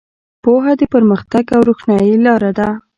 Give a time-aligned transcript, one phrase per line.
[0.43, 2.67] پوهه د پرمختګ او روښنایۍ لاره ده.